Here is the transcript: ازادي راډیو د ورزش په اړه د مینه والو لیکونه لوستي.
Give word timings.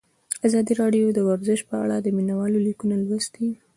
ازادي 0.47 0.73
راډیو 0.81 1.07
د 1.17 1.19
ورزش 1.29 1.59
په 1.69 1.75
اړه 1.83 1.95
د 1.99 2.07
مینه 2.15 2.33
والو 2.39 2.59
لیکونه 2.67 2.95
لوستي. 2.99 3.47